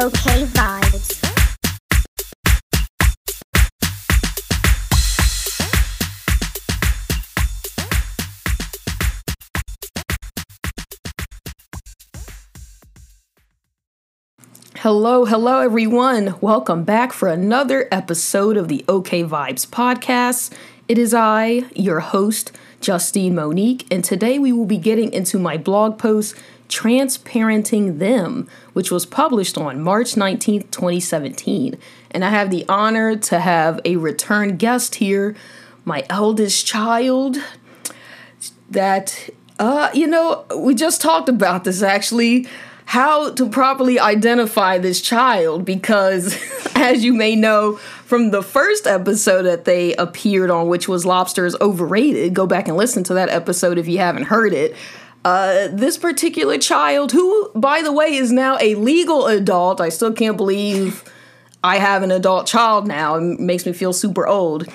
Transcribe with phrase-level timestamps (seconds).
[0.00, 1.20] Okay vibes.
[14.76, 16.34] Hello, hello, everyone.
[16.40, 20.50] Welcome back for another episode of the OK Vibes podcast.
[20.88, 25.58] It is I, your host, Justine Monique, and today we will be getting into my
[25.58, 26.34] blog post,
[26.70, 31.76] Transparenting Them, which was published on March 19th, 2017.
[32.12, 35.36] And I have the honor to have a return guest here,
[35.84, 37.36] my eldest child,
[38.70, 42.46] that, uh, you know, we just talked about this actually
[42.90, 46.36] how to properly identify this child because,
[46.74, 51.46] as you may know from the first episode that they appeared on, which was Lobster
[51.46, 54.74] is Overrated, go back and listen to that episode if you haven't heard it.
[55.24, 60.12] Uh, this particular child, who, by the way, is now a legal adult, I still
[60.12, 61.04] can't believe
[61.62, 63.16] I have an adult child now.
[63.16, 64.66] It makes me feel super old.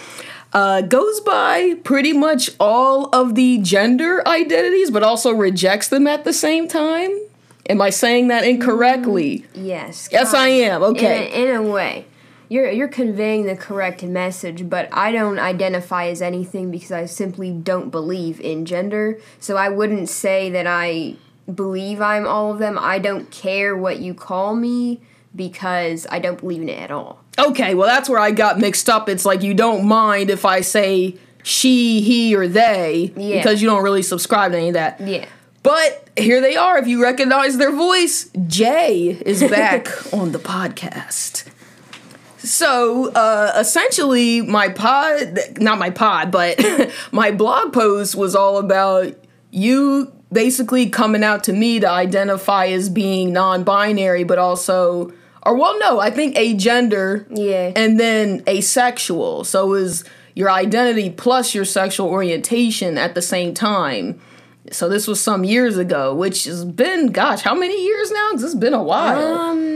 [0.54, 6.24] Uh, goes by pretty much all of the gender identities, but also rejects them at
[6.24, 7.12] the same time.
[7.68, 9.46] Am I saying that incorrectly?
[9.56, 10.08] Yes.
[10.12, 10.84] Yes, I am.
[10.84, 11.34] Okay.
[11.34, 12.06] In a, in a way,
[12.50, 17.52] you're you're conveying the correct message, but I don't identify as anything because I simply
[17.52, 19.20] don't believe in gender.
[19.40, 21.16] So I wouldn't say that I
[21.54, 22.78] believe I'm all of them.
[22.80, 25.02] I don't care what you call me
[25.36, 27.22] because I don't believe in it at all.
[27.38, 29.10] Okay, well, that's where I got mixed up.
[29.10, 33.38] It's like you don't mind if I say she, he, or they Yeah.
[33.38, 35.02] because you don't really subscribe to any of that.
[35.02, 35.26] Yeah.
[35.62, 36.78] But here they are.
[36.78, 41.44] If you recognize their voice, Jae is back on the podcast.
[42.46, 46.64] So, uh, essentially, my pod, not my pod, but
[47.12, 49.14] my blog post was all about
[49.52, 55.12] you basically coming out to me to identify as being non binary, but also,
[55.44, 57.72] or well, no, I think agender Yeah.
[57.76, 59.44] and then asexual.
[59.44, 60.04] So, it was
[60.36, 64.20] your identity plus your sexual orientation at the same time.
[64.72, 68.32] So this was some years ago, which has been, gosh, how many years now?
[68.32, 69.34] 'Cause it's been a while.
[69.34, 69.75] Um.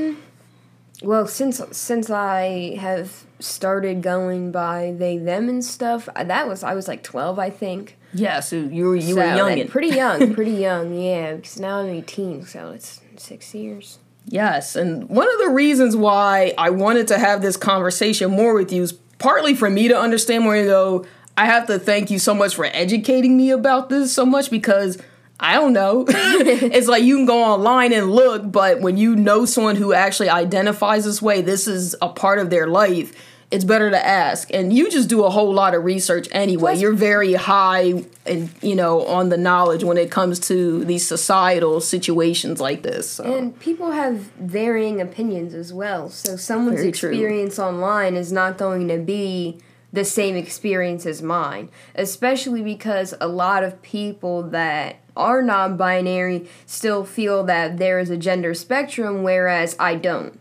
[1.02, 6.74] Well, since since I have started going by they them and stuff, that was I
[6.74, 7.98] was like twelve, I think.
[8.14, 11.36] yeah, so you were you so were young and pretty young, pretty young, yeah.
[11.36, 14.00] Because now I'm eighteen, so it's six years.
[14.26, 18.72] yes, and one of the reasons why I wanted to have this conversation more with
[18.74, 20.58] you is partly for me to understand more.
[20.58, 21.06] You go,
[21.38, 24.98] I have to thank you so much for educating me about this so much because.
[25.40, 26.06] I don't know.
[26.10, 30.30] it's like you can go online and look, but when you know someone who actually
[30.30, 33.14] identifies this way, this is a part of their life,
[33.52, 34.54] it's better to ask.
[34.54, 36.74] And you just do a whole lot of research anyway.
[36.74, 41.08] Plus- You're very high and you know on the knowledge when it comes to these
[41.08, 43.10] societal situations like this.
[43.10, 43.24] So.
[43.24, 46.10] And people have varying opinions as well.
[46.10, 47.10] So someone's Very true.
[47.10, 49.60] experience online is not going to be
[49.92, 56.48] the same experience as mine, especially because a lot of people that are non binary
[56.66, 60.40] still feel that there is a gender spectrum, whereas I don't.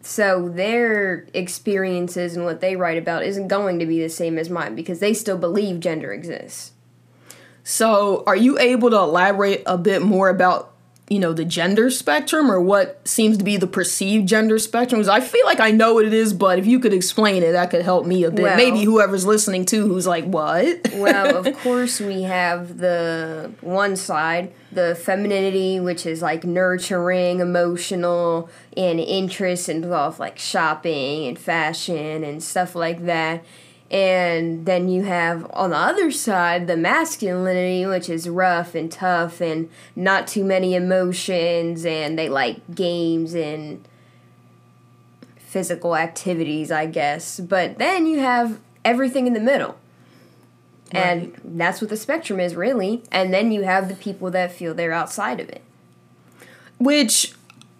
[0.00, 4.48] So their experiences and what they write about isn't going to be the same as
[4.48, 6.72] mine because they still believe gender exists.
[7.62, 10.72] So, are you able to elaborate a bit more about,
[11.10, 15.00] you know, the gender spectrum or what seems to be the perceived gender spectrum?
[15.00, 17.52] 'Cause I feel like I know what it is, but if you could explain it,
[17.52, 18.42] that could help me a bit.
[18.42, 20.88] Well- Maybe whoever's listening too, who's like, what?
[20.96, 28.50] well, of course, we have the one side, the femininity, which is like nurturing, emotional,
[28.76, 33.42] and interests involved like shopping and fashion and stuff like that.
[33.90, 39.40] And then you have on the other side the masculinity, which is rough and tough
[39.40, 43.82] and not too many emotions, and they like games and
[45.38, 47.40] physical activities, I guess.
[47.40, 49.78] But then you have everything in the middle.
[50.90, 53.02] And that's what the spectrum is, really.
[53.12, 55.62] And then you have the people that feel they're outside of it.
[56.78, 57.34] Which,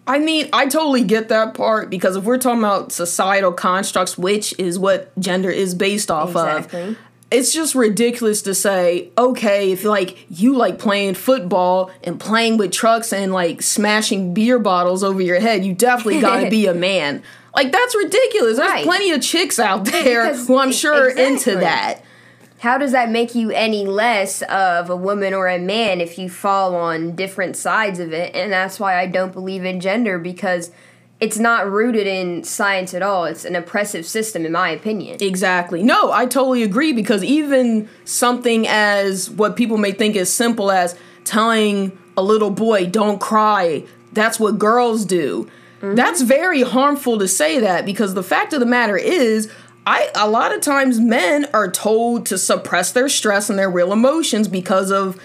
[0.09, 4.57] I mean, I totally get that part because if we're talking about societal constructs, which
[4.57, 6.81] is what gender is based off Exactly.
[6.81, 6.97] of,
[7.31, 12.71] it's just ridiculous to say, okay, if like you like playing football and playing with
[12.71, 17.21] trucks and like smashing beer bottles over your head, you definitely gotta be a man.
[17.55, 18.57] Like that's ridiculous.
[18.57, 18.83] There's Right.
[18.85, 22.01] plenty of chicks out there Because- who I'm sure are into that.
[22.59, 26.29] How does that make you any less of a woman or a man if you
[26.29, 28.35] fall on different sides of it?
[28.35, 30.71] And that's why I don't believe in gender because
[31.21, 33.25] it's not rooted in science at all.
[33.25, 35.19] It's an oppressive system, in my opinion.
[35.21, 35.83] Exactly.
[35.83, 40.97] No, I totally agree because even something as what people may think is simple as
[41.23, 43.85] telling a little boy, don't cry.
[44.11, 45.49] That's what girls do.
[45.81, 45.95] Mm-hmm.
[45.95, 49.49] That's very harmful to say that because the fact of the matter is,
[49.89, 53.91] I a lot of times men are told to suppress their stress and their real
[53.91, 55.19] emotions because of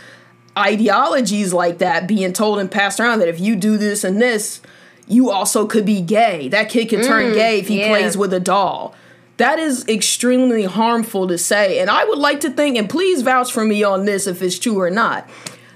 [0.56, 4.62] ideologies like that being told and passed around that if you do this and this,
[5.06, 6.48] you also could be gay.
[6.48, 7.88] That kid can turn mm, gay if he yeah.
[7.88, 8.94] plays with a doll.
[9.36, 11.78] That is extremely harmful to say.
[11.78, 14.58] And I would like to think, and please vouch for me on this if it's
[14.58, 15.28] true or not,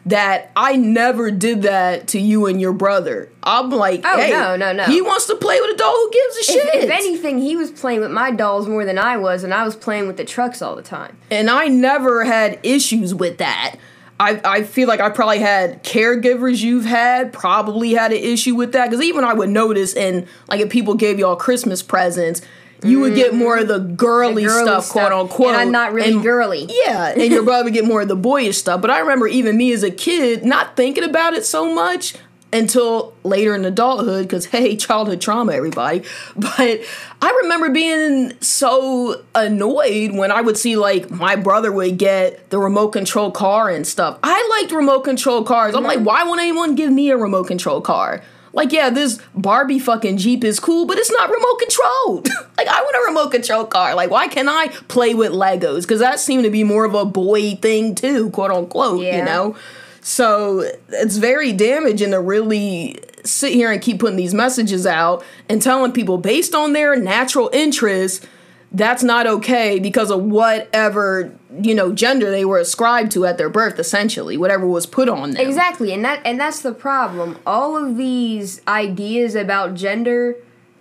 [0.06, 3.30] that I never did that to you and your brother.
[3.42, 4.84] I'm like, oh, hey, no, no, no.
[4.84, 5.94] He wants to play with a doll.
[5.94, 6.74] Who gives a shit?
[6.74, 9.64] If, if anything, he was playing with my dolls more than I was, and I
[9.64, 11.18] was playing with the trucks all the time.
[11.30, 13.76] And I never had issues with that.
[14.20, 18.72] I, I feel like I probably had caregivers you've had probably had an issue with
[18.72, 22.42] that because even I would notice and like if people gave y'all Christmas presents
[22.82, 23.38] you would get mm-hmm.
[23.38, 25.48] more of the girly, the girly stuff, stuff, quote unquote.
[25.48, 26.66] And I'm not really and, girly.
[26.69, 28.80] Yeah, and your brother would get more of the boyish stuff.
[28.80, 32.14] But I remember even me as a kid not thinking about it so much
[32.52, 36.02] until later in adulthood because hey childhood trauma everybody.
[36.36, 36.80] But
[37.20, 42.58] i remember being so annoyed when i would see like my brother would get the
[42.58, 44.19] remote control car and stuff.
[44.22, 45.75] I liked remote control cars.
[45.75, 46.06] I'm like mm-hmm.
[46.06, 48.22] why won't anyone give me a remote control car
[48.58, 52.28] like, yeah, this Barbie fucking Jeep is cool, but it's not remote controlled.
[52.58, 53.94] like, I want a remote control car.
[53.94, 55.82] Like, why can't I play with Legos?
[55.82, 59.19] Because that seemed to be more of a boy thing, too, quote unquote, yeah.
[59.19, 59.55] you know?
[60.00, 65.62] So it's very damaging to really sit here and keep putting these messages out and
[65.62, 68.26] telling people based on their natural interests
[68.72, 73.48] that's not okay because of whatever you know gender they were ascribed to at their
[73.48, 75.46] birth essentially whatever was put on them.
[75.46, 77.38] Exactly and that and that's the problem.
[77.46, 80.36] All of these ideas about gender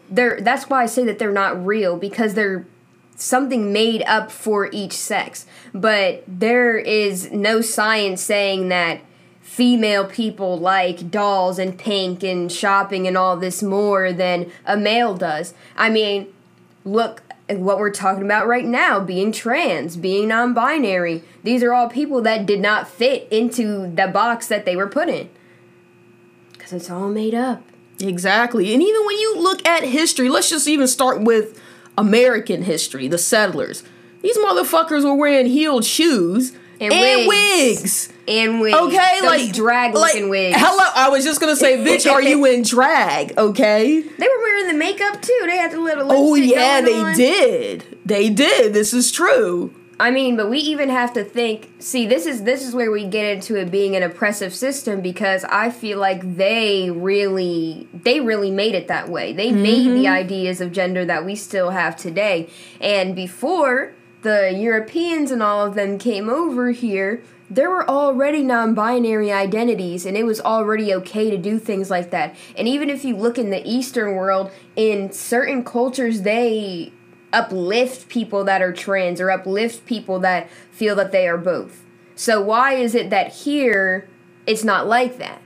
[0.10, 2.66] they're that's why i say that they're not real because they're
[3.16, 5.46] something made up for each sex.
[5.74, 9.02] But there is no science saying that
[9.42, 15.16] female people like dolls and pink and shopping and all this more than a male
[15.16, 15.54] does.
[15.78, 16.28] I mean
[16.84, 21.24] look what we're talking about right now being trans, being non binary.
[21.44, 25.10] These are all people that did not fit into the box that they were put
[25.10, 25.30] in.
[26.54, 27.64] Because it's all made up.
[28.00, 28.74] Exactly.
[28.74, 31.60] And even when you look at history, let's just even start with
[31.98, 33.84] American history, the settlers.
[34.22, 37.82] These motherfuckers were wearing heeled shoes and, and wigs.
[37.82, 38.14] wigs.
[38.28, 38.78] And wigs.
[38.78, 40.58] Okay, Those like drag looking like, wigs.
[40.60, 43.38] Hello, I was just gonna say, bitch, are you in drag?
[43.38, 44.02] Okay.
[44.02, 45.44] They were wearing the makeup too.
[45.46, 46.08] They had the little.
[46.12, 47.16] Oh yeah, they on.
[47.16, 48.00] did.
[48.06, 48.74] They did.
[48.74, 49.74] This is true.
[50.00, 51.72] I mean, but we even have to think.
[51.80, 55.44] See, this is this is where we get into it being an oppressive system because
[55.46, 59.34] I feel like they really they really made it that way.
[59.34, 59.64] They mm-hmm.
[59.64, 60.14] made the mm-hmm.
[60.14, 62.50] ideas of gender that we still have today.
[62.80, 68.74] And before the Europeans and all of them came over here, there were already non
[68.74, 72.36] binary identities, and it was already okay to do things like that.
[72.58, 76.92] And even if you look in the Eastern world, in certain cultures, they
[77.32, 81.84] uplift people that are trans or uplift people that feel that they are both.
[82.16, 84.10] So, why is it that here
[84.46, 85.42] it's not like that?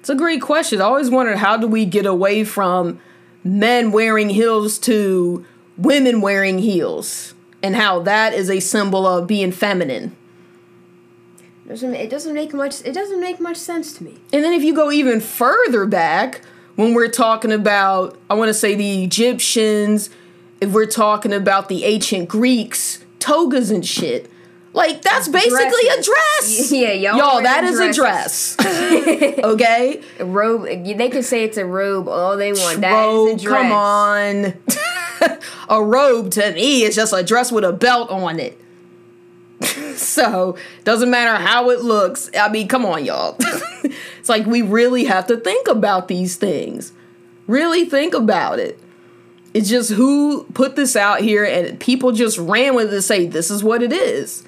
[0.00, 0.80] It's a great question.
[0.80, 3.00] I always wondered how do we get away from
[3.44, 5.46] men wearing heels to
[5.82, 10.16] women wearing heels and how that is a symbol of being feminine.
[11.66, 14.18] Doesn't it doesn't make much it doesn't make much sense to me.
[14.32, 16.42] And then if you go even further back,
[16.76, 20.10] when we're talking about I want to say the Egyptians,
[20.60, 24.30] if we're talking about the ancient Greeks, togas and shit.
[24.74, 25.98] Like that's basically Dresses.
[25.98, 26.72] a dress.
[26.72, 27.16] Yeah, y'all.
[27.16, 28.56] Y'all, that is a dress.
[28.60, 30.02] okay.
[30.18, 30.64] A robe.
[30.64, 32.80] They can say it's a robe all they want.
[32.80, 33.62] That robe, is a dress.
[33.62, 34.54] Come on.
[35.68, 38.60] a robe to me is just a dress with a belt on it.
[39.96, 42.30] so doesn't matter how it looks.
[42.38, 43.36] I mean, come on, y'all.
[44.18, 46.92] it's like we really have to think about these things.
[47.46, 48.78] Really think about it.
[49.54, 53.26] It's just who put this out here and people just ran with it to say
[53.26, 54.44] this is what it is.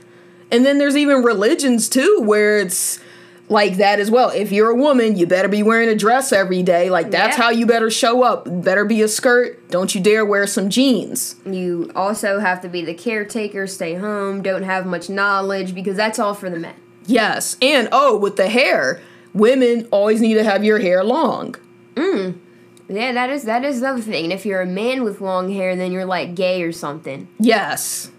[0.51, 3.01] And then there's even religions too where it's
[3.49, 4.31] like that as well.
[4.31, 6.91] If you're a woman, you better be wearing a dress every day.
[6.91, 8.47] Like that's how you better show up.
[8.65, 9.69] Better be a skirt.
[9.69, 11.37] Don't you dare wear some jeans.
[11.45, 16.19] You also have to be the caretaker, stay home, don't have much knowledge because that's
[16.19, 16.75] all for the men.
[17.07, 17.57] Yes.
[17.61, 19.03] And oh, with the hair,
[19.35, 21.57] women always need to have your hair long.
[21.95, 22.39] Mm.
[22.89, 24.25] Yeah, that is that is another thing.
[24.25, 27.29] And if you're a man with long hair, then you're like gay or something.
[27.39, 28.11] Yes.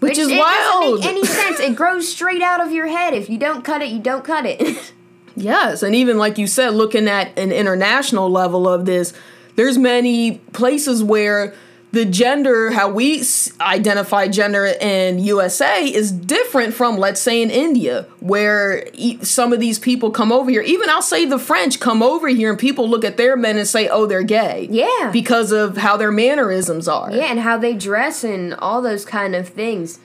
[0.00, 1.00] Which, Which is it wild.
[1.00, 1.60] Doesn't make any sense.
[1.60, 3.14] It grows straight out of your head.
[3.14, 4.92] If you don't cut it, you don't cut it.
[5.36, 9.14] yes, and even like you said, looking at an international level of this,
[9.56, 11.54] there's many places where
[11.96, 13.24] the gender, how we
[13.58, 18.86] identify gender in USA is different from, let's say, in India, where
[19.22, 20.60] some of these people come over here.
[20.60, 23.66] Even I'll say the French come over here and people look at their men and
[23.66, 24.68] say, oh, they're gay.
[24.70, 25.08] Yeah.
[25.10, 27.10] Because of how their mannerisms are.
[27.10, 29.98] Yeah, and how they dress and all those kind of things.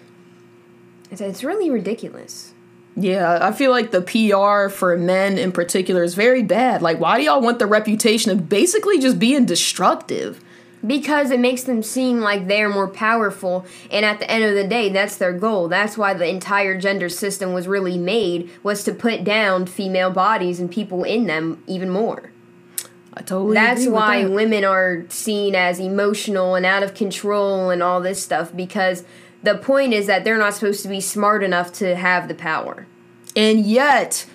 [1.11, 2.53] It's, it's really ridiculous.
[2.95, 6.81] Yeah, I feel like the PR for men in particular is very bad.
[6.81, 10.41] Like, why do y'all want the reputation of basically just being destructive?
[10.85, 14.67] Because it makes them seem like they're more powerful, and at the end of the
[14.67, 15.67] day, that's their goal.
[15.67, 20.59] That's why the entire gender system was really made, was to put down female bodies
[20.59, 22.31] and people in them even more.
[23.13, 24.31] I totally That's agree with why that.
[24.31, 29.03] women are seen as emotional and out of control and all this stuff, because
[29.43, 32.87] the point is that they're not supposed to be smart enough to have the power.
[33.35, 34.25] And yet,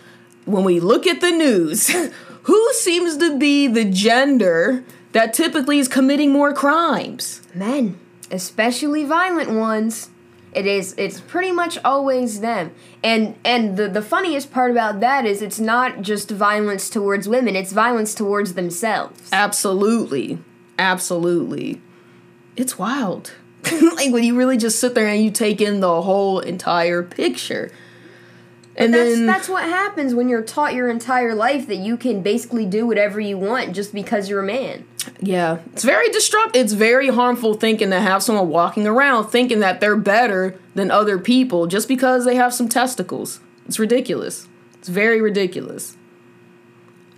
[0.44, 1.88] when we look at the news,
[2.42, 4.84] who seems to be the gender
[5.16, 7.40] that typically is committing more crimes?
[7.54, 7.98] Men,
[8.30, 10.10] especially violent ones.
[10.52, 12.72] It is it's pretty much always them.
[13.02, 17.56] And and the the funniest part about that is it's not just violence towards women,
[17.56, 19.30] it's violence towards themselves.
[19.32, 20.38] Absolutely.
[20.78, 21.80] Absolutely.
[22.54, 23.32] It's wild.
[23.94, 27.72] like when you really just sit there and you take in the whole entire picture.
[28.76, 32.20] And That's then that's what happens when you're taught your entire life that you can
[32.20, 34.84] basically do whatever you want just because you're a man.
[35.20, 36.62] Yeah, it's very destructive.
[36.62, 41.18] It's very harmful thinking to have someone walking around thinking that they're better than other
[41.18, 43.40] people just because they have some testicles.
[43.66, 44.48] It's ridiculous.
[44.74, 45.96] It's very ridiculous.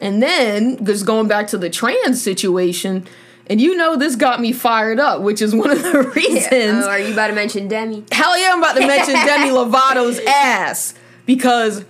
[0.01, 3.07] And then, just going back to the trans situation,
[3.49, 6.85] and you know this got me fired up, which is one of the reasons.
[6.85, 8.05] Oh, are you about to mention Demi?
[8.13, 10.95] Hell yeah, I'm about to mention Demi Lovato's ass
[11.27, 11.85] because,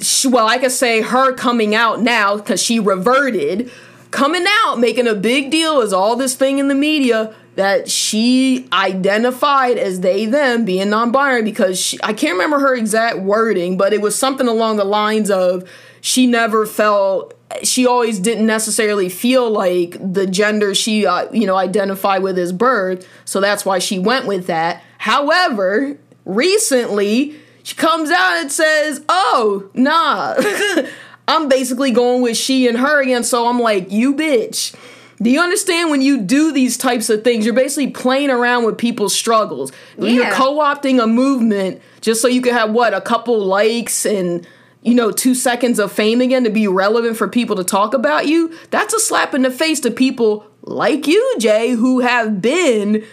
[0.00, 3.70] she, well, I could say her coming out now because she reverted,
[4.12, 8.68] coming out, making a big deal as all this thing in the media that she
[8.72, 13.92] identified as they them being non-binary because she, I can't remember her exact wording, but
[13.92, 15.68] it was something along the lines of
[16.00, 21.56] she never felt she always didn't necessarily feel like the gender she uh, you know
[21.56, 24.82] identified with as birth so that's why she went with that.
[24.98, 30.34] However recently she comes out and says oh nah
[31.28, 34.74] i'm basically going with she and her again so i'm like you bitch.
[35.20, 38.76] Do you understand when you do these types of things you're basically playing around with
[38.76, 39.70] people's struggles.
[39.96, 40.08] Yeah.
[40.10, 44.44] you're co-opting a movement just so you can have what a couple likes and
[44.82, 48.26] you know, two seconds of fame again to be relevant for people to talk about
[48.26, 53.04] you, that's a slap in the face to people like you, Jae, who have been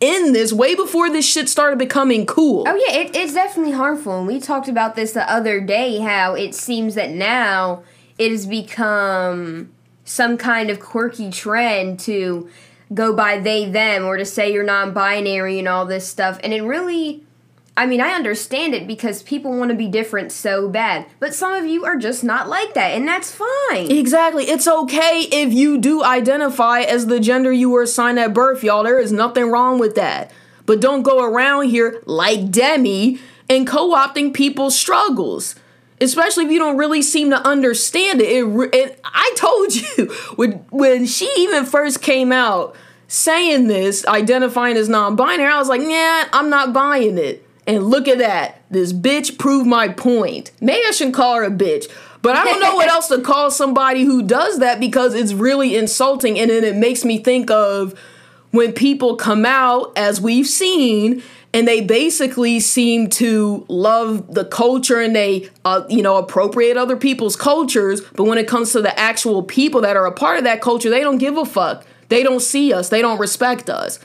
[0.00, 2.64] in this way before this shit started becoming cool.
[2.66, 4.18] Oh yeah, it, it's definitely harmful.
[4.18, 5.98] And we talked about this the other day.
[5.98, 7.82] How it seems that now
[8.18, 9.72] it has become
[10.04, 12.48] some kind of quirky trend to
[12.94, 16.38] go by they them or to say you're non-binary and all this stuff.
[16.42, 17.24] And it really,
[17.78, 21.06] I mean, I understand it because people want to be different so bad.
[21.20, 23.88] But some of you are just not like that, and that's fine.
[23.88, 24.50] Exactly.
[24.50, 28.82] It's okay if you do identify as the gender you were assigned at birth, y'all.
[28.82, 30.32] There is nothing wrong with that.
[30.66, 35.54] But don't go around here like Demi and co opting people's struggles.
[36.00, 38.28] Especially if you don't really seem to understand it.
[38.28, 39.00] It, it.
[39.04, 42.74] I told you when when she even first came out
[43.06, 47.47] saying this, identifying as non-binary, I was like, nah, I'm not buying it.
[47.68, 48.62] And look at that.
[48.70, 50.52] This bitch proved my point.
[50.58, 51.84] Maybe I shouldn't call her a bitch.
[52.22, 55.76] But I don't know what else to call somebody who does that because it's really
[55.76, 56.38] insulting.
[56.38, 57.96] And then it makes me think of
[58.52, 61.22] when people come out, as we've seen,
[61.52, 66.96] and they basically seem to love the culture and they, uh, you know, appropriate other
[66.96, 68.00] people's cultures.
[68.00, 70.88] But when it comes to the actual people that are a part of that culture,
[70.88, 71.86] they don't give a fuck.
[72.08, 72.88] They don't see us.
[72.88, 73.98] They don't respect us.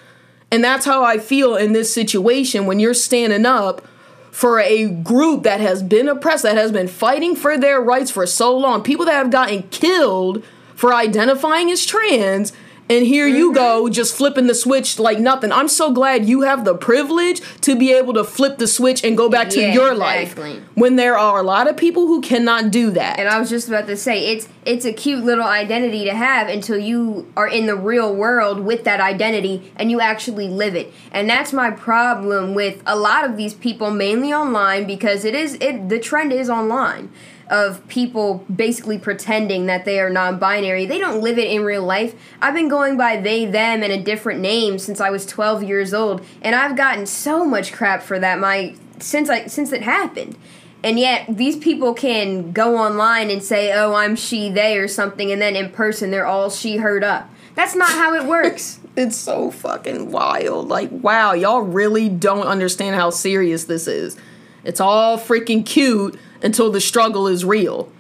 [0.53, 3.81] And that's how I feel in this situation when you're standing up
[4.29, 8.27] for a group that has been oppressed, that has been fighting for their rights for
[8.27, 10.43] so long, people that have gotten killed
[10.75, 12.53] for identifying as trans.
[12.94, 13.56] And here you mm-hmm.
[13.56, 15.52] go, just flipping the switch like nothing.
[15.52, 19.18] I'm so glad you have the privilege to be able to flip the switch and
[19.18, 20.54] go back to Yeah, your exactly.
[20.54, 20.64] life.
[20.76, 23.18] When there are a lot of people who cannot do that.
[23.18, 26.48] And I was just about to say it's it's a cute little identity to have
[26.48, 30.94] until you are in the real world with that identity and you actually live it.
[31.12, 35.56] And that's my problem with a lot of these people mainly online because it is
[35.56, 37.10] it the trend is online
[37.53, 40.88] of people basically pretending that they are non-binary.
[40.88, 42.15] They don't live it in real life.
[42.41, 45.93] I've been going by they them and a different name since I was 12 years
[45.93, 50.36] old and I've gotten so much crap for that my since I since it happened.
[50.83, 55.31] And yet, these people can go online and say, oh, I'm she, they, or something,
[55.31, 57.29] and then in person, they're all she, heard up.
[57.55, 58.79] That's not how it works.
[58.95, 60.67] It's so fucking wild.
[60.67, 64.15] Like, wow, y'all really don't understand how serious this is.
[64.63, 67.92] It's all freaking cute until the struggle is real,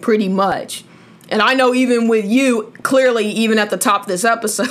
[0.00, 0.84] pretty much.
[1.30, 4.68] And I know even with you, clearly, even at the top of this episode,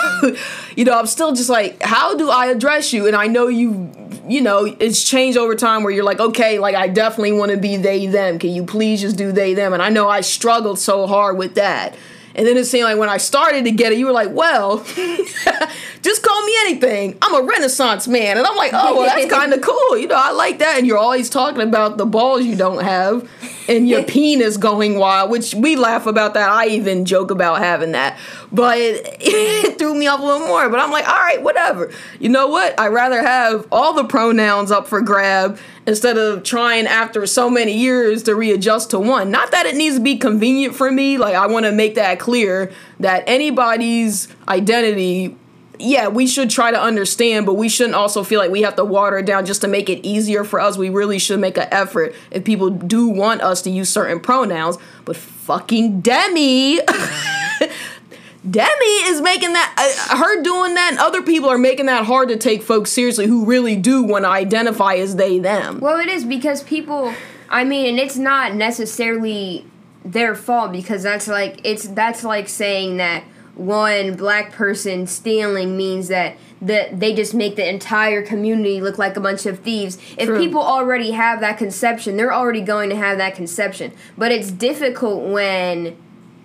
[0.75, 3.05] you know, I'm still just like, how do I address you?
[3.05, 3.91] And I know you,
[4.27, 7.57] you know, it's changed over time where you're like, okay, like I definitely want to
[7.57, 8.39] be they, them.
[8.39, 9.73] Can you please just do they, them?
[9.73, 11.95] And I know I struggled so hard with that.
[12.37, 14.77] And then it seemed like when I started to get it, you were like, well,
[16.03, 17.17] just call me anything.
[17.21, 18.37] I'm a Renaissance man.
[18.37, 19.97] And I'm like, oh, well, that's kind of cool.
[19.97, 20.77] You know, I like that.
[20.77, 23.27] And you're always talking about the balls you don't have
[23.67, 26.49] and your penis going wild, which we laugh about that.
[26.49, 28.17] I even joke about having that.
[28.51, 30.69] But it, it threw me off a little more.
[30.69, 31.91] But I'm like, all right, whatever.
[32.19, 32.79] You know what?
[32.79, 37.73] I'd rather have all the pronouns up for grab instead of trying after so many
[37.73, 39.31] years to readjust to one.
[39.31, 41.17] Not that it needs to be convenient for me.
[41.17, 45.35] Like, I want to make that clear that anybody's identity
[45.79, 48.85] yeah, we should try to understand, but we shouldn't also feel like we have to
[48.85, 50.77] water it down just to make it easier for us.
[50.77, 54.77] We really should make an effort if people do want us to use certain pronouns.
[55.05, 56.79] But fucking Demi,
[58.49, 62.29] Demi is making that, uh, her doing that, and other people are making that hard
[62.29, 65.79] to take folks seriously who really do want to identify as they, them.
[65.79, 67.13] Well, it is because people,
[67.49, 69.65] I mean, and it's not necessarily
[70.03, 73.23] their fault because that's like, it's, that's like saying that
[73.57, 79.15] one black person stealing means that that they just make the entire community look like
[79.15, 79.97] a bunch of thieves.
[80.17, 80.39] If True.
[80.39, 83.93] people already have that conception, they're already going to have that conception.
[84.17, 85.95] But it's difficult when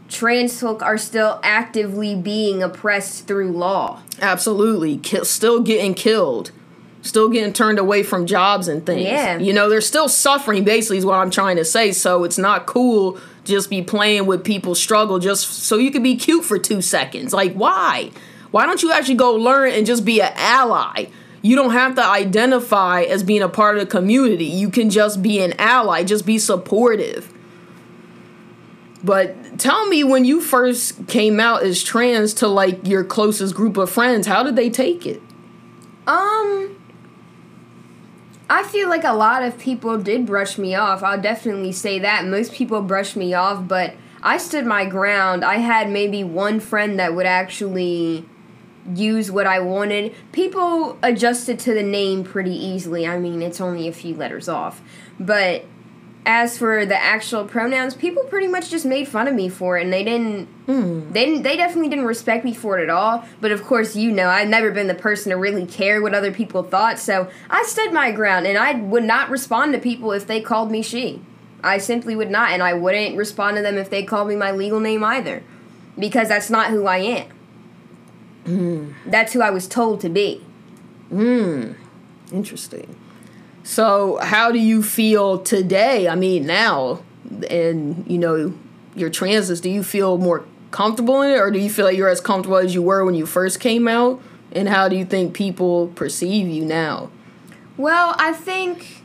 [0.09, 4.03] trans folk are still actively being oppressed through law.
[4.21, 4.99] Absolutely.
[4.99, 6.53] Kill, still getting killed.
[7.01, 9.03] Still getting turned away from jobs and things.
[9.03, 9.39] Yeah.
[9.39, 11.91] You know, they're still suffering, basically, is what I'm trying to say.
[11.91, 16.17] So it's not cool just be playing with people's struggle just so you can be
[16.17, 17.33] cute for two seconds.
[17.33, 18.11] Like, why?
[18.51, 21.07] Why don't you actually go learn and just be an ally?
[21.41, 24.45] You don't have to identify as being a part of the community.
[24.45, 27.33] You can just be an ally, just be supportive.
[29.03, 33.77] But tell me when you first came out as trans to like your closest group
[33.77, 35.21] of friends, how did they take it?
[36.07, 36.77] Um
[38.53, 41.03] I feel like a lot of people did brush me off.
[41.03, 42.27] I'll definitely say that.
[42.27, 45.43] Most people brushed me off, but I stood my ground.
[45.43, 48.27] I had maybe one friend that would actually
[48.95, 50.15] use what I wanted.
[50.33, 53.07] People adjusted to the name pretty easily.
[53.07, 54.83] I mean, it's only a few letters off.
[55.19, 55.65] But
[56.25, 59.83] as for the actual pronouns, people pretty much just made fun of me for it,
[59.83, 60.49] and they didn't.
[61.13, 61.43] They didn't.
[61.43, 63.25] They definitely didn't respect me for it at all.
[63.41, 66.31] But of course, you know, I've never been the person to really care what other
[66.31, 70.27] people thought, so I stood my ground, and I would not respond to people if
[70.27, 71.21] they called me she.
[71.65, 74.53] I simply would not, and I wouldn't respond to them if they called me my
[74.53, 75.43] legal name either,
[75.99, 78.95] because that's not who I am.
[79.07, 80.45] That's who I was told to be.
[81.09, 81.73] Hmm.
[82.33, 82.97] Interesting.
[83.65, 86.09] So, how do you feel today?
[86.09, 87.03] I mean, now,
[87.49, 88.55] and you know,
[88.95, 92.09] your transes, do you feel more comfortable in it, or do you feel like you're
[92.09, 94.21] as comfortable as you were when you first came out?
[94.53, 97.11] And how do you think people perceive you now?
[97.77, 99.03] Well, I think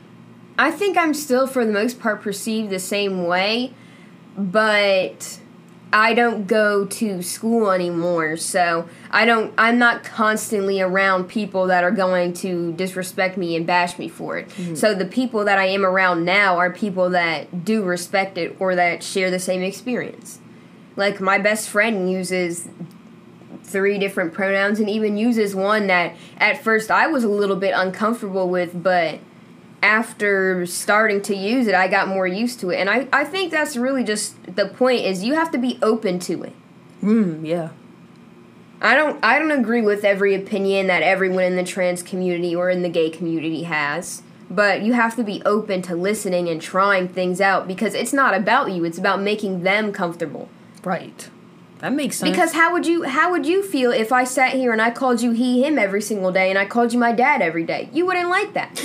[0.58, 3.74] I think I'm still for the most part perceived the same way,
[4.36, 5.40] but
[5.94, 11.84] I don't go to school anymore, so I don't I'm not constantly around people that
[11.84, 14.50] are going to disrespect me and bash me for it.
[14.50, 14.76] Mm-hmm.
[14.76, 18.76] So the people that I am around now are people that do respect it or
[18.76, 20.40] that share the same experience.
[20.98, 22.68] Like my best friend uses
[23.64, 27.74] three different pronouns and even uses one that at first I was a little bit
[27.76, 29.20] uncomfortable with, but
[29.82, 32.78] after starting to use it, I got more used to it.
[32.78, 36.20] And I, I think that's really just the point is you have to be open
[36.20, 36.54] to it.
[37.02, 37.70] Hmm, yeah.
[38.82, 42.70] I don't I don't agree with every opinion that everyone in the trans community or
[42.70, 44.22] in the gay community has.
[44.50, 48.34] But you have to be open to listening and trying things out because it's not
[48.34, 50.48] about you, it's about making them comfortable.
[50.84, 51.30] Right.
[51.80, 52.32] That makes sense.
[52.32, 55.22] Because how would you how would you feel if I sat here and I called
[55.22, 57.90] you he him every single day and I called you my dad every day?
[57.94, 58.84] You wouldn't like that.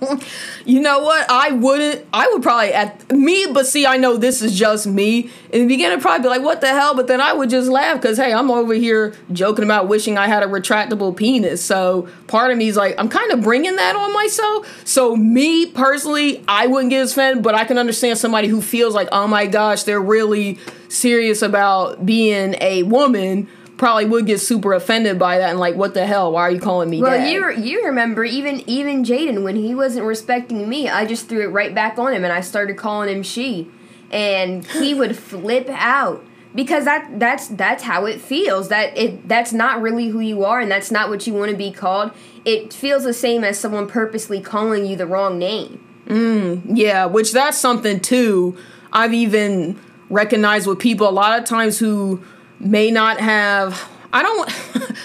[0.64, 1.30] You know what?
[1.30, 2.06] I wouldn't.
[2.12, 5.30] I would probably at me, but see, I know this is just me.
[5.52, 7.68] In the beginning, I'd probably be like, "What the hell?" But then I would just
[7.68, 11.62] laugh because hey, I'm over here joking about wishing I had a retractable penis.
[11.64, 14.86] So part of me is like, I'm kind of bringing that on myself.
[14.86, 19.08] So me personally, I wouldn't get offended, but I can understand somebody who feels like,
[19.12, 20.58] oh my gosh, they're really
[20.88, 23.48] serious about being a woman.
[23.76, 26.32] Probably would get super offended by that and like, what the hell?
[26.32, 27.32] Why are you calling me Well, dad?
[27.32, 31.46] you you remember even even Jaden when he wasn't respecting me, I just threw it
[31.46, 33.70] right back on him and I started calling him she,
[34.10, 36.22] and he would flip out
[36.54, 40.60] because that that's that's how it feels that it that's not really who you are
[40.60, 42.10] and that's not what you want to be called
[42.44, 47.32] it feels the same as someone purposely calling you the wrong name mm, Yeah, which
[47.32, 48.58] that's something too.
[48.92, 49.78] I've even
[50.10, 52.22] recognized with people a lot of times who
[52.58, 53.88] may not have.
[54.12, 54.50] I don't.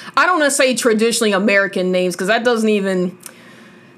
[0.17, 3.17] I don't want to say traditionally American names because that doesn't even.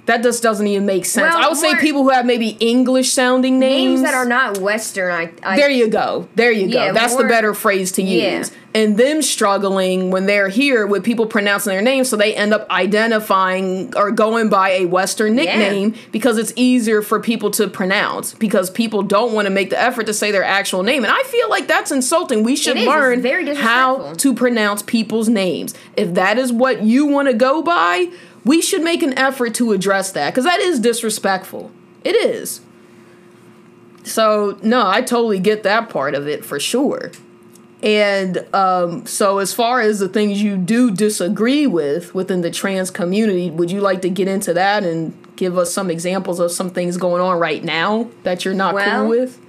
[0.07, 1.33] That just doesn't even make sense.
[1.35, 3.99] Well, I would say people who have maybe English sounding names.
[3.99, 6.27] names that are not western i, I There you go.
[6.35, 6.85] There you go.
[6.85, 8.37] Yeah, That's the better phrase to Yeah.
[8.39, 8.51] use.
[8.73, 12.69] And them struggling when they're here with people pronouncing their names, so they end up
[12.69, 18.69] identifying or going by a Western nickname because it's easier for people to pronounce because
[18.69, 21.03] people don't want to make the effort to say their actual name.
[21.03, 22.43] And I feel like that's insulting.
[22.43, 22.87] We should It is.
[22.87, 25.73] It's learn how to pronounce people's names.
[25.95, 28.09] If that is what you want to go by,
[28.47, 31.71] we should make an effort to address that because that is disrespectful.
[32.03, 32.61] It is.
[34.03, 37.11] So no, I totally get that part of it for sure.
[37.83, 42.89] And um, so, as far as the things you do disagree with within the trans
[42.89, 46.71] community, would you like to get into that and give us some examples of some
[46.71, 49.39] things going on right now that you're not Well, cool with?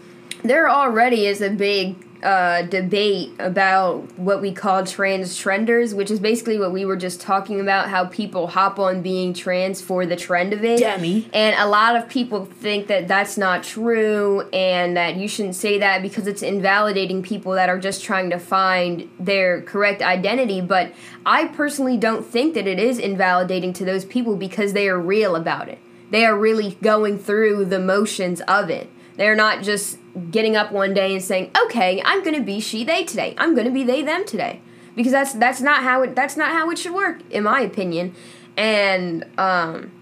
[0.43, 6.19] there already is a big uh, debate about what we call trans trenders, which is
[6.19, 10.17] basically what we were just talking about how people hop on being trans for the
[10.17, 10.79] trend of it.
[10.79, 11.29] Demi.
[11.33, 15.79] And a lot of people think that that's not true and that you shouldn't say
[15.79, 20.61] that because it's invalidating people that are just trying to find their correct identity.
[20.61, 20.93] But
[21.25, 25.37] I personally don't think that it is invalidating to those people because they are real
[25.37, 25.79] about it.
[26.11, 28.91] They are really going through the motions of it.
[29.19, 29.99] They're not just
[30.31, 33.35] getting up one day and saying, "Okay, I'm going to be she they today.
[33.37, 34.63] I'm going to be they them today."
[34.97, 38.15] Because that's that's not how it that's not how it should work in my opinion.
[38.57, 39.93] And um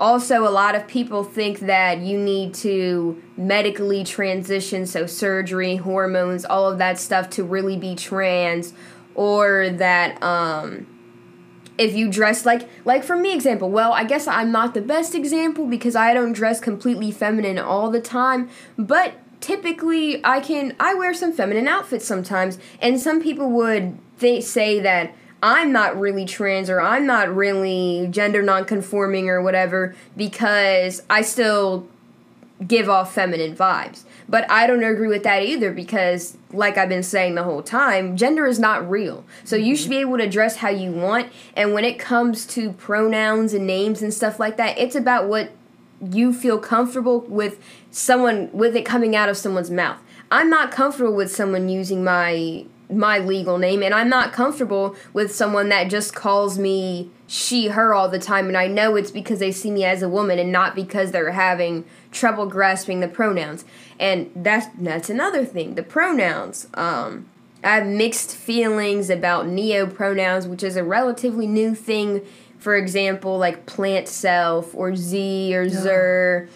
[0.00, 6.46] also, a lot of people think that you need to medically transition, so surgery, hormones,
[6.46, 8.72] all of that stuff to really be trans,
[9.14, 10.86] or that um,
[11.80, 15.14] if you dress like like for me example well i guess i'm not the best
[15.14, 20.92] example because i don't dress completely feminine all the time but typically i can i
[20.92, 26.26] wear some feminine outfits sometimes and some people would th- say that i'm not really
[26.26, 31.88] trans or i'm not really gender nonconforming or whatever because i still
[32.66, 34.04] give off feminine vibes.
[34.30, 38.16] But I don't agree with that either because, like I've been saying the whole time,
[38.16, 39.24] gender is not real.
[39.42, 41.32] So you should be able to dress how you want.
[41.56, 45.50] And when it comes to pronouns and names and stuff like that, it's about what
[46.00, 47.58] you feel comfortable with
[47.90, 49.98] someone with it coming out of someone's mouth.
[50.30, 55.34] I'm not comfortable with someone using my my legal name and I'm not comfortable with
[55.34, 59.38] someone that just calls me she her all the time and I know it's because
[59.38, 63.64] they see me as a woman and not because they're having trouble grasping the pronouns.
[64.00, 65.76] And that's that's another thing.
[65.76, 67.28] The pronouns um
[67.62, 72.22] I have mixed feelings about neo pronouns, which is a relatively new thing.
[72.58, 76.48] For example, like plant self or Z or Zer.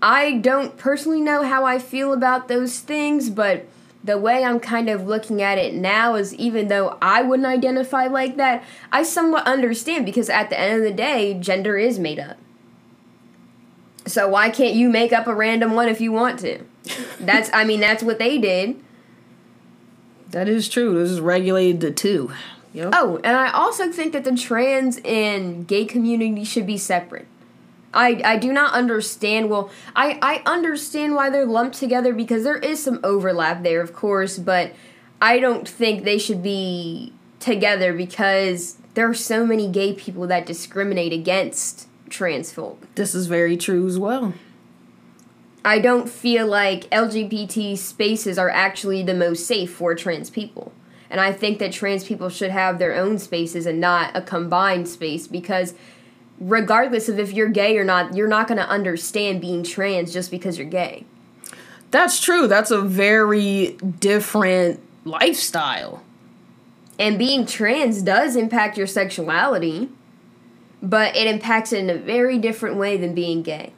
[0.00, 3.66] I don't personally know how I feel about those things, but
[4.04, 8.06] the way I'm kind of looking at it now is even though I wouldn't identify
[8.06, 12.18] like that, I somewhat understand because at the end of the day, gender is made
[12.18, 12.36] up.
[14.06, 16.64] So why can't you make up a random one if you want to?
[17.20, 18.82] That's I mean that's what they did.
[20.30, 20.98] That is true.
[20.98, 22.32] This is regulated to two.
[22.72, 22.94] Yep.
[22.94, 27.26] Oh, and I also think that the trans and gay community should be separate.
[27.94, 29.50] I, I do not understand.
[29.50, 33.92] Well, I, I understand why they're lumped together because there is some overlap there, of
[33.92, 34.72] course, but
[35.20, 40.46] I don't think they should be together because there are so many gay people that
[40.46, 42.86] discriminate against trans folk.
[42.94, 44.34] This is very true as well.
[45.64, 50.72] I don't feel like LGBT spaces are actually the most safe for trans people.
[51.08, 54.88] And I think that trans people should have their own spaces and not a combined
[54.88, 55.74] space because
[56.40, 60.30] regardless of if you're gay or not, you're not going to understand being trans just
[60.30, 61.04] because you're gay.
[61.90, 62.48] That's true.
[62.48, 66.02] That's a very different lifestyle.
[66.98, 69.88] And being trans does impact your sexuality,
[70.82, 73.72] but it impacts it in a very different way than being gay.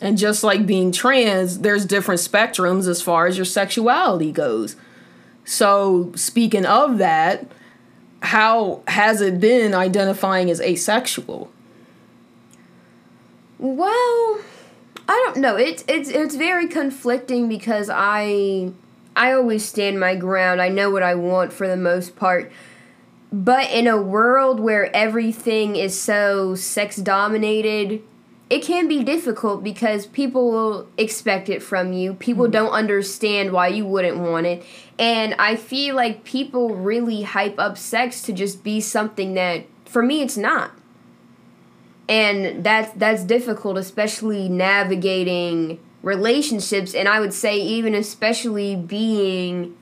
[0.00, 4.76] And just like being trans, there's different spectrums as far as your sexuality goes.
[5.44, 7.46] So, speaking of that,
[8.20, 11.50] how has it been identifying as asexual?
[13.58, 14.40] Well,
[15.08, 15.56] I don't know.
[15.56, 18.72] It's it's it's very conflicting because I
[19.16, 20.62] I always stand my ground.
[20.62, 22.52] I know what I want for the most part.
[23.32, 28.02] But in a world where everything is so sex dominated,
[28.48, 32.14] it can be difficult because people will expect it from you.
[32.14, 32.52] People mm-hmm.
[32.52, 34.64] don't understand why you wouldn't want it.
[34.98, 40.02] And I feel like people really hype up sex to just be something that for
[40.02, 40.70] me it's not.
[42.08, 49.76] And that's that's difficult especially navigating relationships and I would say even especially being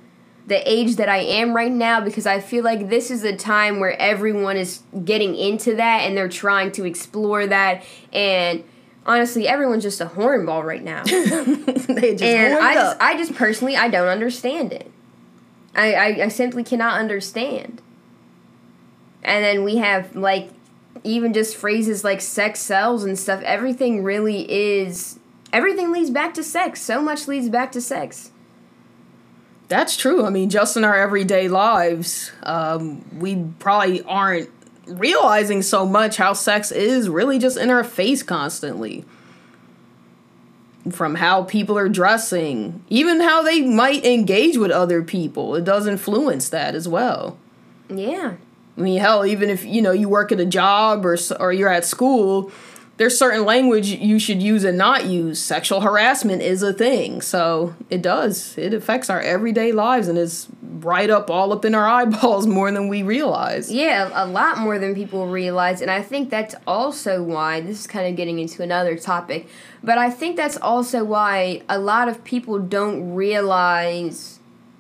[0.47, 3.81] the age that I am right now because I feel like this is a time
[3.81, 8.65] where everyone is getting into that and they're trying to explore that and
[9.05, 11.05] honestly everyone's just a hornball right now.
[11.05, 14.91] they just and I just I just personally I don't understand it.
[15.75, 17.83] I, I, I simply cannot understand.
[19.23, 20.51] And then we have like
[21.07, 25.19] even just phrases like sex sells and stuff, everything really is
[25.53, 26.83] everything leads back to sex.
[26.83, 28.31] So much leads back to sex.
[29.69, 30.25] That's true.
[30.25, 34.51] I mean, just in our everyday lives, um, we probably aren't
[34.87, 39.05] realizing so much how sex is really just in our face constantly.
[40.91, 45.89] From how people are dressing, even how they might engage with other people, it does
[45.89, 47.37] influence that as well.
[47.89, 48.35] Yeah.
[48.77, 51.69] I mean, hell, even if you know you work at a job or or you're
[51.69, 52.51] at school,
[52.99, 55.41] there's certain language you should use and not use.
[55.41, 57.21] Sexual harassment is a thing.
[57.21, 58.57] So it does.
[58.57, 62.71] It affects our everyday lives and is right up all up in our eyeballs more
[62.73, 63.71] than we realize.
[63.71, 65.83] Yeah, a lot more than people realize.
[65.83, 69.49] And I think that's also why this is kind of getting into another topic.
[69.83, 74.36] But I think that's also why a lot of people don't realize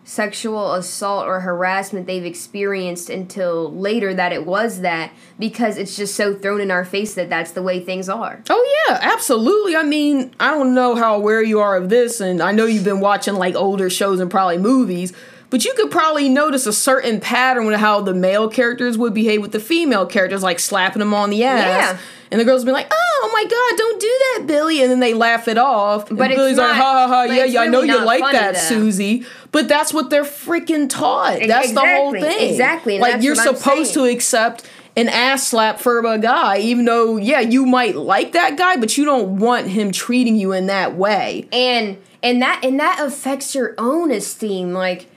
[0.06, 6.14] sexual assault or harassment they've experienced until later that it was that because it's just
[6.14, 8.40] so thrown in our face that that's the way things are.
[8.48, 9.74] Oh yeah, absolutely.
[9.74, 12.84] I mean, I don't know how aware you are of this and I know you've
[12.84, 15.12] been watching like older shows and probably movies,
[15.50, 19.42] but you could probably notice a certain pattern with how the male characters would behave
[19.42, 21.92] with the female characters like slapping them on the ass.
[21.92, 21.98] Yeah.
[22.30, 25.00] And the girls be like, oh, "Oh my god, don't do that, Billy!" And then
[25.00, 26.08] they laugh it off.
[26.08, 27.22] But Billy's not, like, "Ha ha ha!
[27.22, 28.60] Yeah, yeah, really I know you like that, though.
[28.60, 31.38] Susie." But that's what they're freaking taught.
[31.46, 32.50] That's exactly, the whole thing.
[32.50, 32.98] Exactly.
[32.98, 37.66] like you're supposed to accept an ass slap for a guy, even though yeah, you
[37.66, 41.48] might like that guy, but you don't want him treating you in that way.
[41.52, 44.72] And and that and that affects your own esteem.
[44.72, 45.08] Like,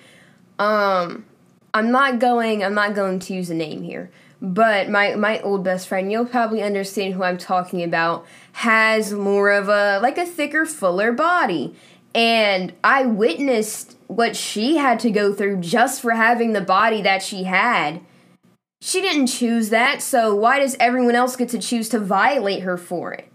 [0.59, 1.25] um,
[1.73, 2.63] I'm not going.
[2.63, 6.25] I'm not going to use a name here but my my old best friend you'll
[6.25, 11.75] probably understand who i'm talking about has more of a like a thicker fuller body
[12.15, 17.21] and i witnessed what she had to go through just for having the body that
[17.21, 17.99] she had
[18.81, 22.77] she didn't choose that so why does everyone else get to choose to violate her
[22.77, 23.29] for it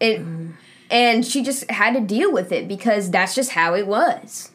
[0.00, 0.52] it mm.
[0.90, 4.50] and she just had to deal with it because that's just how it was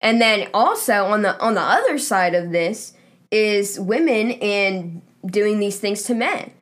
[0.00, 2.94] and then also on the on the other side of this
[3.30, 6.52] is women and doing these things to men.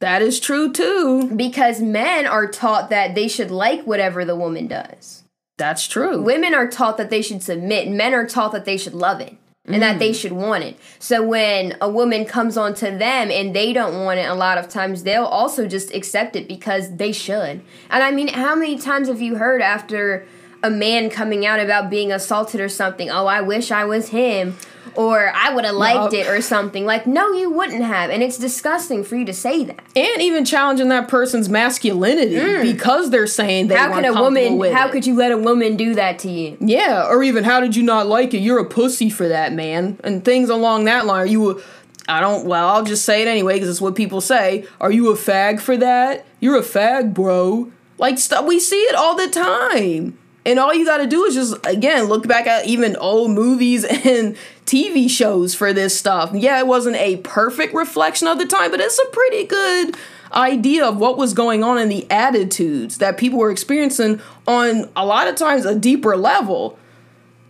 [0.00, 1.28] That is true too.
[1.34, 5.22] Because men are taught that they should like whatever the woman does.
[5.58, 6.20] That's true.
[6.20, 7.88] Women are taught that they should submit.
[7.88, 9.80] Men are taught that they should love it and mm.
[9.80, 10.20] that they mm.
[10.20, 10.76] should want it.
[10.98, 14.58] So when a woman comes on to them and they don't want it, a lot
[14.58, 17.62] of times they'll also just accept it because they should.
[17.90, 20.26] And I mean, how many times have you heard after
[20.62, 23.10] a man coming out about being assaulted or something?
[23.10, 24.56] Oh, I wish I was him
[24.94, 26.84] or I would have liked it or something.
[26.84, 28.10] Like, no, you wouldn't have.
[28.10, 29.80] And it's disgusting for you to say that.
[29.96, 32.62] And even challenging that person's masculinity mm.
[32.62, 34.92] because they're saying they how can a woman how it.
[34.92, 36.56] could you let a woman do that to you?
[36.60, 38.38] Yeah, or even how did you not like it?
[38.38, 39.98] You're a pussy for that, man.
[40.04, 41.20] And things along that line.
[41.20, 41.62] Are you a
[42.08, 42.46] I don't.
[42.46, 44.66] Well, I'll just say it anyway because it's what people say.
[44.80, 46.26] Are you a fag for that?
[46.40, 47.70] You're a fag, bro.
[47.96, 48.44] Like stuff.
[48.44, 50.18] We see it all the time.
[50.44, 53.84] And all you got to do is just again look back at even old movies
[54.04, 56.32] and TV shows for this stuff.
[56.34, 59.96] Yeah, it wasn't a perfect reflection of the time, but it's a pretty good
[60.32, 65.04] idea of what was going on in the attitudes that people were experiencing on a
[65.04, 66.78] lot of times a deeper level.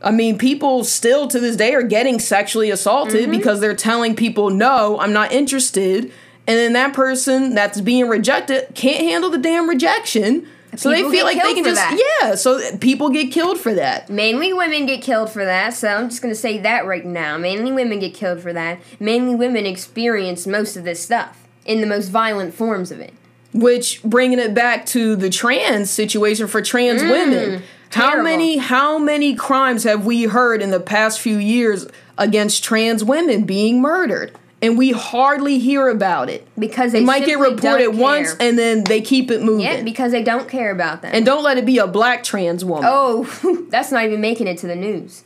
[0.02, 3.30] I mean, people still to this day are getting sexually assaulted mm-hmm.
[3.30, 6.06] because they're telling people, no, I'm not interested.
[6.46, 11.16] And then that person that's being rejected can't handle the damn rejection so people they
[11.16, 12.18] feel like they can just that.
[12.22, 12.34] yeah.
[12.34, 14.08] So people get killed for that.
[14.08, 15.74] Mainly women get killed for that.
[15.74, 17.36] So I'm just gonna say that right now.
[17.36, 18.80] Mainly women get killed for that.
[18.98, 23.12] Mainly women experience most of this stuff in the most violent forms of it.
[23.52, 27.62] Which bringing it back to the trans situation for trans mm, women.
[27.90, 28.16] Terrible.
[28.16, 33.04] How many how many crimes have we heard in the past few years against trans
[33.04, 34.38] women being murdered?
[34.62, 38.84] And we hardly hear about it because they it might get reported once and then
[38.84, 39.66] they keep it moving.
[39.66, 41.14] Yeah, because they don't care about that.
[41.14, 42.88] And don't let it be a black trans woman.
[42.90, 45.24] Oh, that's not even making it to the news.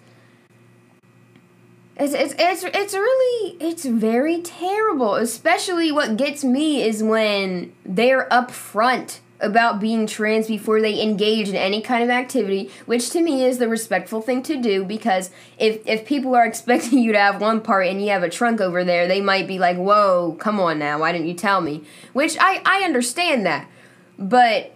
[1.99, 5.15] It's, it's it's it's really it's very terrible.
[5.15, 11.57] Especially what gets me is when they're upfront about being trans before they engage in
[11.57, 15.81] any kind of activity, which to me is the respectful thing to do because if
[15.87, 18.85] if people are expecting you to have one part and you have a trunk over
[18.85, 22.37] there, they might be like, "Whoa, come on now, why didn't you tell me?" Which
[22.39, 23.69] I I understand that.
[24.19, 24.73] But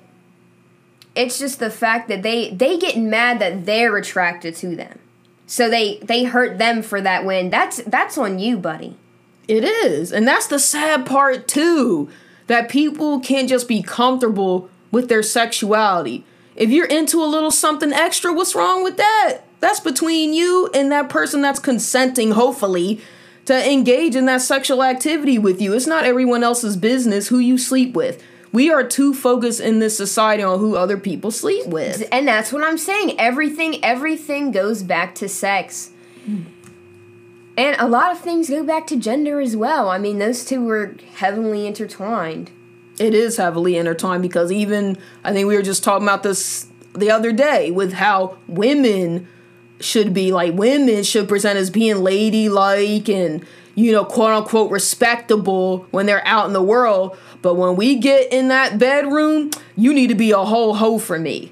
[1.15, 4.99] it's just the fact that they they get mad that they're attracted to them.
[5.47, 7.51] So they they hurt them for that win.
[7.51, 8.97] That's that's on you, buddy.
[9.49, 10.13] It is.
[10.13, 12.09] And that's the sad part too.
[12.51, 16.25] That people can't just be comfortable with their sexuality.
[16.57, 19.43] If you're into a little something extra, what's wrong with that?
[19.61, 23.01] That's between you and that person that's consenting, hopefully,
[23.45, 25.75] to engage in that sexual activity with you.
[25.75, 28.21] It's not everyone else's business who you sleep with.
[28.51, 32.03] We are too focused in this society on who other people sleep with.
[32.11, 33.21] And that's what I'm saying.
[33.21, 35.91] Everything everything goes back to sex.
[37.57, 39.89] And a lot of things go back to gender as well.
[39.91, 42.51] I mean, those two were heavily intertwined.
[42.99, 47.11] It is heavily intertwined because even I think we were just talking about this the
[47.11, 49.29] other day with how women
[49.81, 55.87] should be like women should present as being ladylike and you know quote unquote respectable
[55.91, 60.09] when they're out in the world but when we get in that bedroom you need
[60.09, 61.51] to be a whole hoe for me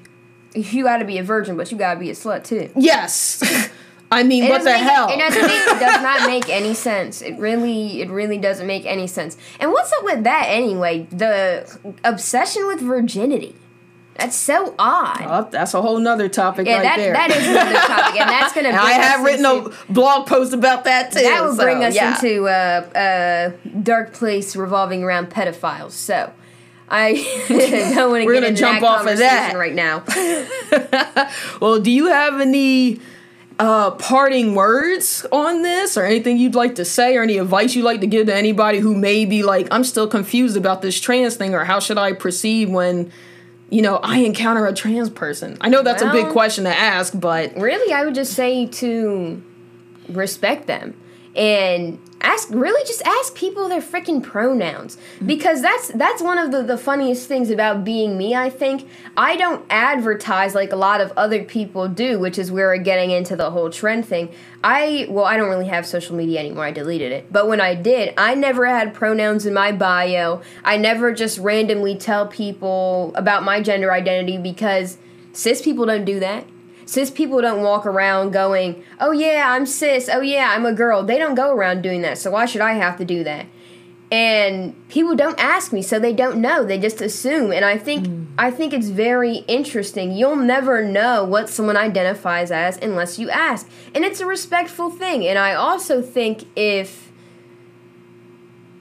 [0.53, 2.69] You got to be a virgin, but you got to be a slut too.
[2.75, 3.41] yes
[4.11, 6.73] i mean It what the make- hell It doesn't make, it does not make any
[6.73, 7.21] sense.
[7.21, 9.37] It really, it really doesn't make any sense.
[9.59, 11.07] And what's up with that anyway?
[11.11, 13.55] The obsession with virginity.
[14.15, 15.21] That's so odd.
[15.25, 18.29] Oh, that's a whole nother topic yeah, right that there that is another topic, and
[18.29, 18.69] that's gonna.
[18.69, 21.83] Bring i have written into, a blog post about that too That would so, bring
[21.85, 22.15] us yeah.
[22.15, 25.91] into uh, a dark place revolving around pedophiles.
[25.91, 26.33] So.
[26.91, 27.13] I
[27.95, 29.53] don't want to get into jump that off of that.
[29.53, 31.29] conversation right now.
[31.61, 32.99] Well, do you have any
[33.59, 37.83] uh, parting words on this or anything you'd like to say or any advice you'd
[37.83, 41.35] like to give to anybody who may be like, I'm still confused about this trans
[41.35, 43.11] thing or how should I proceed when,
[43.69, 45.57] you know, I encounter a trans person?
[45.59, 49.43] I know that's a big question to ask, but really i would just say to
[50.07, 50.98] respect them
[51.35, 54.95] and ask really just ask people their freaking pronouns.
[54.95, 55.27] Mm-hmm.
[55.27, 58.87] Because that's that's one of the, the funniest things about being me i think.
[59.15, 63.11] I don't advertise like a lot of other people do which is where we're getting
[63.11, 64.29] into the whole trend thing.
[64.63, 66.65] I well i don't really have social media anymore.
[66.65, 67.31] I deleted it.
[67.31, 70.41] But when i did i never had pronouns in my bio.
[70.63, 74.97] I never just randomly tell people about my gender identity because
[75.33, 76.45] cis people don't do that
[76.89, 80.09] cis people don't walk around going, "Oh yeah, I'm cis.
[80.11, 82.17] Oh yeah, I'm a girl." They don't go around doing that.
[82.17, 83.45] So why should I have to do that?
[84.11, 86.65] And people don't ask me, so they don't know.
[86.65, 87.51] They just assume.
[87.51, 88.25] And I think mm.
[88.39, 90.11] I think it's very interesting.
[90.11, 93.69] You'll never know what someone identifies as unless you ask.
[93.93, 95.27] And it's a respectful thing.
[95.27, 97.11] And I also think if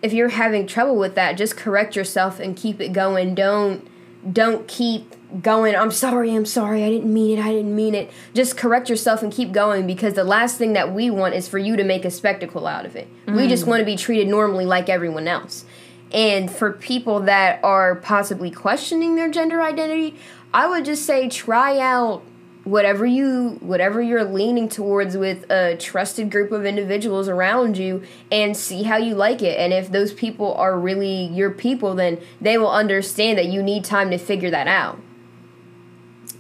[0.01, 3.35] if you're having trouble with that, just correct yourself and keep it going.
[3.35, 3.87] Don't
[4.33, 8.11] don't keep going, I'm sorry, I'm sorry, I didn't mean it, I didn't mean it.
[8.35, 11.59] Just correct yourself and keep going because the last thing that we want is for
[11.59, 13.09] you to make a spectacle out of it.
[13.27, 13.69] We just mm.
[13.69, 15.65] want to be treated normally like everyone else.
[16.13, 20.17] And for people that are possibly questioning their gender identity,
[20.55, 22.23] I would just say try out
[22.65, 28.55] whatever you whatever you're leaning towards with a trusted group of individuals around you and
[28.55, 32.59] see how you like it and if those people are really your people then they
[32.59, 34.99] will understand that you need time to figure that out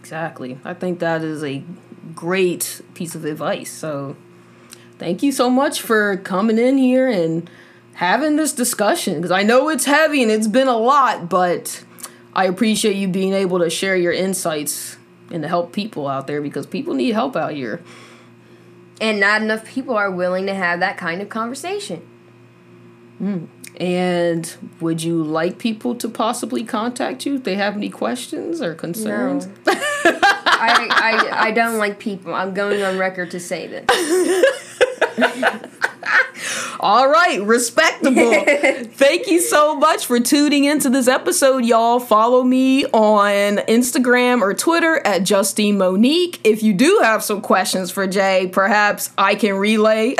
[0.08, 0.58] exactly.
[0.64, 1.62] I think that is a
[2.14, 3.70] great piece of advice.
[3.70, 4.16] So
[4.98, 7.48] thank you so much for coming in here and
[7.92, 11.84] having this discussion because I know it's heavy and it's been a lot, but
[12.32, 14.96] I appreciate you being able to share your insights
[15.30, 17.82] and to help people out there because people need help out here.
[19.02, 22.00] and not enough people are willing to have that kind of conversation
[23.20, 23.46] mm.
[23.78, 28.74] And would you like people to possibly contact you if they have any questions or
[28.74, 29.48] concerns?
[30.04, 33.84] I, I i don't like people i'm going on record to say this
[36.80, 38.44] All right, respectable.
[38.94, 41.98] Thank you so much for tuning into this episode, y'all.
[41.98, 46.40] Follow me on Instagram or Twitter at Justine Monique.
[46.44, 50.14] If you do have some questions for Jae, perhaps I can relay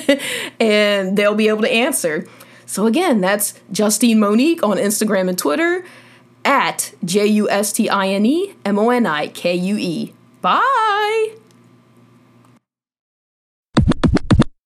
[0.60, 2.28] and they'll be able to answer.
[2.66, 5.84] So, again, that's Justine Monique on Instagram and Twitter
[6.44, 10.12] at J U S T I N E M O N I K U E.
[10.40, 11.43] Bye.